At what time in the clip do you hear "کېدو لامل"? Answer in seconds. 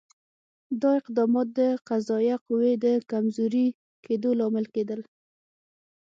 4.05-4.65